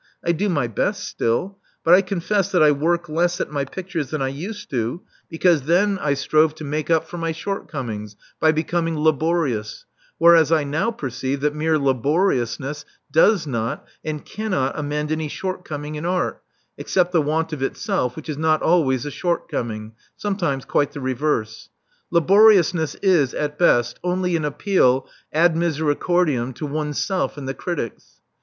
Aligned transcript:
I 0.25 0.31
do 0.31 0.49
my 0.49 0.65
best 0.65 1.07
still; 1.07 1.59
but 1.83 1.93
I 1.93 2.01
confess 2.01 2.51
that 2.51 2.63
I 2.63 2.71
work 2.71 3.07
less 3.07 3.39
at 3.39 3.51
my 3.51 3.65
pictures 3.65 4.09
than 4.09 4.19
I 4.19 4.29
used 4.29 4.71
to, 4.71 5.03
because 5.29 5.61
then 5.67 5.99
I 5.99 6.15
strove 6.15 6.55
to 6.55 6.63
Love 6.63 6.69
Among 6.73 6.81
the 6.85 6.93
Artists 6.93 7.09
385 7.11 7.11
make 7.11 7.11
up 7.11 7.11
for 7.11 7.17
my 7.19 7.31
shortcomings 7.31 8.15
by 8.39 8.51
being 8.51 8.97
laborious, 8.99 9.85
where 10.17 10.35
as 10.35 10.51
I 10.51 10.63
now 10.63 10.89
perceive 10.89 11.41
that 11.41 11.53
mere 11.53 11.77
laboriousness 11.77 12.83
does 13.11 13.45
not 13.45 13.87
and 14.03 14.25
cannot 14.25 14.75
amend 14.79 15.11
any 15.11 15.27
shortcoming 15.27 15.93
in 15.93 16.05
art 16.07 16.41
except 16.79 17.11
the 17.11 17.21
want 17.21 17.53
of 17.53 17.61
itself, 17.61 18.15
which 18.15 18.27
is 18.27 18.39
not 18.39 18.63
always 18.63 19.05
a 19.05 19.11
shortcoming— 19.11 19.91
^sometimes 20.19 20.65
quite 20.65 20.93
the 20.93 20.99
reverse. 20.99 21.69
Laboriousness 22.09 22.95
is, 23.03 23.35
at 23.35 23.59
best, 23.59 23.99
only 24.03 24.35
an 24.35 24.45
appeal 24.45 25.07
ad 25.31 25.55
miseracordiam 25.55 26.55
to 26.55 26.65
oneself 26.65 27.37
and 27.37 27.47
the 27.47 27.53
critics. 27.53 28.19